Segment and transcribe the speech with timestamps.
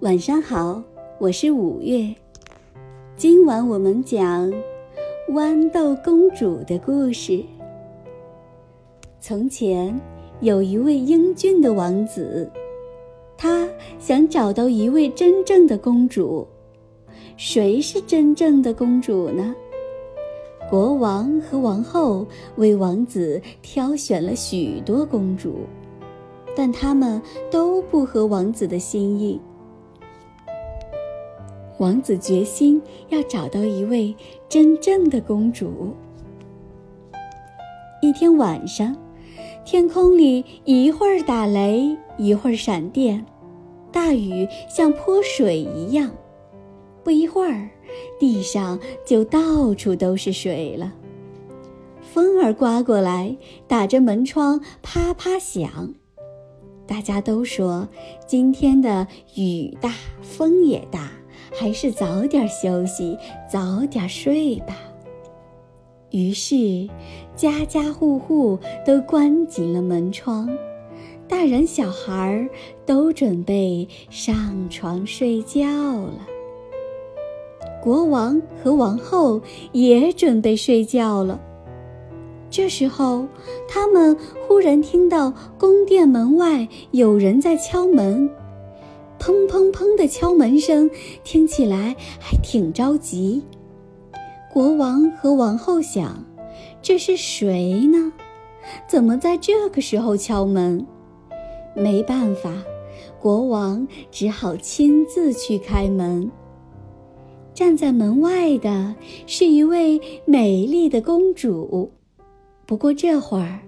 [0.00, 0.82] 晚上好，
[1.18, 2.08] 我是五月。
[3.16, 4.50] 今晚我们讲
[5.28, 7.44] 豌豆公主的故事。
[9.20, 9.94] 从前
[10.40, 12.50] 有一位英俊的王子，
[13.36, 13.68] 他
[13.98, 16.48] 想找到一位真正的公主。
[17.36, 19.54] 谁是真正的公主呢？
[20.70, 22.26] 国王和王后
[22.56, 25.56] 为王子挑选了许多公主。
[26.56, 27.20] 但他们
[27.50, 29.38] 都不合王子的心意。
[31.80, 34.14] 王子决心要找到一位
[34.50, 35.96] 真正的公主。
[38.02, 38.94] 一天晚上，
[39.64, 43.24] 天空里一会儿打雷，一会儿闪电，
[43.90, 46.10] 大雨像泼水一样。
[47.02, 47.70] 不一会儿，
[48.18, 50.92] 地上就到处都是水了。
[52.02, 53.34] 风儿刮过来，
[53.66, 55.94] 打着门窗啪啪响。
[56.86, 57.88] 大家都说
[58.26, 61.10] 今天的雨大风也大，
[61.52, 63.16] 还是早点休息，
[63.50, 64.76] 早点睡吧。
[66.10, 66.88] 于是，
[67.36, 70.48] 家家户户都关紧了门窗，
[71.28, 72.48] 大人小孩
[72.84, 76.26] 都准备上床睡觉了。
[77.80, 79.40] 国王和王后
[79.72, 81.40] 也准备睡觉了。
[82.50, 83.24] 这时候，
[83.68, 84.16] 他们
[84.46, 88.28] 忽然听到宫殿门外有人在敲门，
[89.20, 90.90] 砰砰砰的敲门声
[91.22, 93.42] 听起来还挺着急。
[94.50, 96.24] 国王和王后想：
[96.80, 98.12] 这是谁呢？
[98.88, 100.84] 怎么在这个时候敲门？
[101.76, 102.50] 没办法，
[103.20, 106.28] 国王只好亲自去开门。
[107.52, 108.94] 站在门外的
[109.26, 111.92] 是一位美丽的公主。
[112.70, 113.58] 不过这会儿，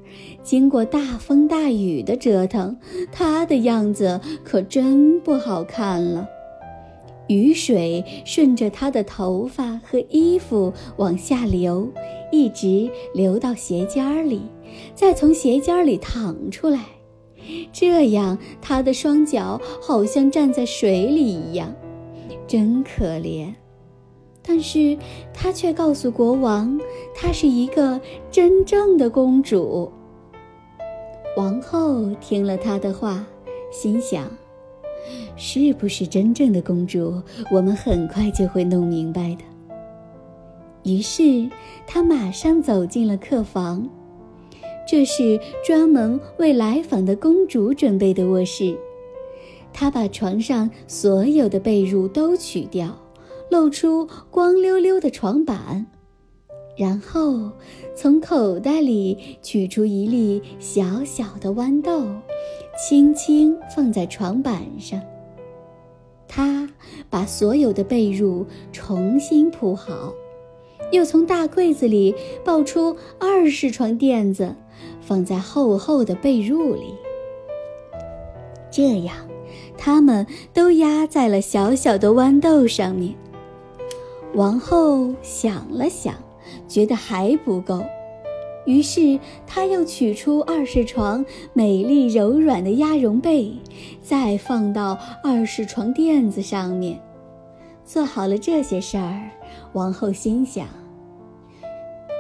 [0.45, 2.79] 经过大风大雨的折腾，
[3.11, 6.25] 她的样子可真不好看了。
[7.27, 11.91] 雨水顺着他的头发和衣服往下流，
[12.31, 14.43] 一直流到鞋尖里，
[14.95, 16.85] 再从鞋尖里淌出来，
[17.73, 21.75] 这样他的双脚好像站在水里一样，
[22.47, 23.53] 真可怜。
[24.45, 24.99] 但是
[25.33, 26.79] 他却告诉国王，
[27.15, 29.91] 她是一个真正的公主。
[31.37, 33.25] 王后听了他的话，
[33.71, 34.31] 心想：
[35.37, 39.45] 是不是真正的公主，我们很快就会弄明白的。
[40.83, 41.49] 于是
[41.87, 43.89] 她马上走进了客房，
[44.87, 48.77] 这是专门为来访的公主准备的卧室。
[49.73, 52.99] 她把床上所有的被褥都取掉。
[53.53, 55.87] 露出光溜溜的床板，
[56.75, 57.53] 然后
[57.95, 62.03] 从口袋里取出一粒小小的豌豆，
[62.79, 64.99] 轻轻放在床板上。
[66.27, 66.67] 他
[67.11, 70.15] 把所有的被褥重新铺好，
[70.91, 74.57] 又从大柜子里抱出二十床垫子，
[75.03, 76.95] 放在厚厚的被褥里。
[78.71, 79.15] 这样，
[79.77, 83.15] 它们都压在了小小的豌豆上面。
[84.35, 86.15] 王后想了想，
[86.67, 87.85] 觉得还不够，
[88.65, 93.53] 于是她又取出二十床美丽柔软的鸭绒被，
[94.03, 96.99] 再放到二十床垫子上面。
[97.85, 99.29] 做好了这些事儿，
[99.75, 100.67] 王后心想：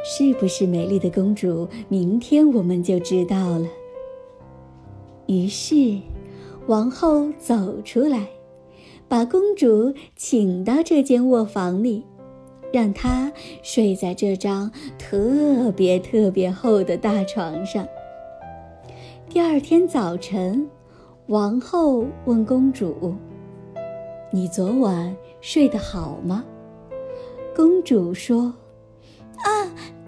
[0.04, 1.66] 是不是美丽的公主？
[1.88, 3.66] 明天我们就知道了。
[5.28, 5.98] 于是，
[6.66, 8.26] 王后走出来。
[9.08, 12.04] 把公主请到这间卧房里，
[12.72, 13.32] 让她
[13.62, 17.86] 睡在这张特别特别厚的大床上。
[19.28, 20.68] 第二天早晨，
[21.26, 23.14] 王后问公主
[24.32, 26.44] ：“你昨晚睡得好吗？”
[27.54, 28.54] 公主说。
[29.44, 29.50] 啊，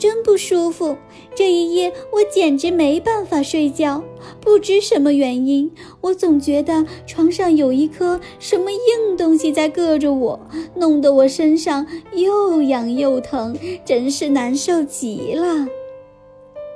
[0.04, 0.98] 真不舒服！
[1.34, 4.04] 这一夜我简直没办法睡觉。
[4.38, 5.72] 不知什么原因，
[6.02, 10.38] 我总觉得床上有一颗什么硬东西在硌着我，
[10.74, 15.66] 弄得我身上又痒又疼，真是难受极了。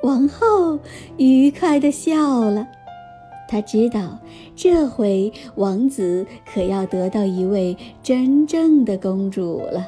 [0.02, 0.79] 王后
[1.19, 2.67] 愉快地笑了，
[3.47, 4.19] 她知道
[4.56, 9.87] 这回王子可要得到一位真正的公主了。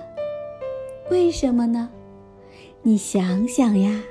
[1.10, 1.88] 为什么呢？
[2.82, 4.02] 你想想呀，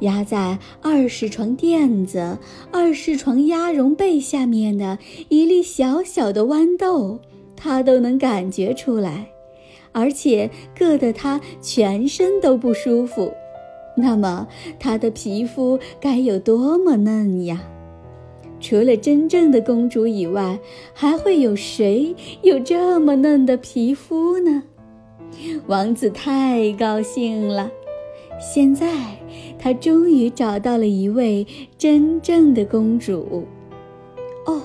[0.00, 2.38] 压在二十床垫子、
[2.72, 4.98] 二十床鸭绒被下面的
[5.28, 7.20] 一粒小小的豌豆，
[7.56, 9.30] 它都能感觉出来，
[9.92, 13.32] 而且硌得它全身都不舒服。
[13.96, 14.48] 那么，
[14.78, 17.62] 它的皮肤该有多么嫩呀！
[18.60, 20.58] 除了真正的公主以外，
[20.92, 24.64] 还会有谁有这么嫩的皮肤呢？
[25.66, 27.70] 王子太高兴了。
[28.40, 28.88] 现在，
[29.58, 31.46] 他终于找到了一位
[31.76, 33.46] 真正的公主。
[34.46, 34.62] 哦，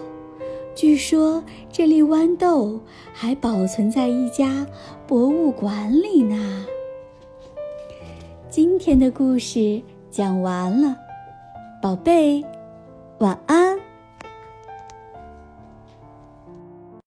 [0.74, 2.80] 据说这粒豌豆
[3.14, 4.66] 还保存在一家
[5.06, 6.66] 博物馆里呢。
[8.50, 10.96] 今天的故事讲完了，
[11.82, 12.42] 宝贝，
[13.20, 13.65] 晚安。